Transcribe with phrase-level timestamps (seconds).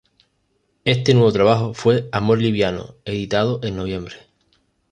[0.83, 4.15] Este nuevo trabajo fue "Amor Liviano", editado en noviembre.